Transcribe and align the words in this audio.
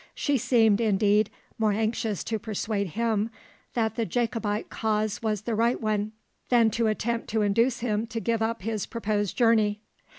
She 0.15 0.35
seemed, 0.39 0.81
indeed, 0.81 1.29
more 1.59 1.73
anxious 1.73 2.23
to 2.23 2.39
persuade 2.39 2.87
him 2.97 3.29
that 3.75 3.93
the 3.97 4.03
Jacobite 4.07 4.67
cause 4.71 5.21
was 5.21 5.43
the 5.43 5.53
right 5.53 5.79
one, 5.79 6.13
than 6.49 6.71
to 6.71 6.87
attempt 6.87 7.27
to 7.27 7.43
induce 7.43 7.81
him 7.81 8.07
to 8.07 8.19
give 8.19 8.41
up 8.41 8.63
his 8.63 8.87
proposed 8.87 9.37
journey. 9.37 9.79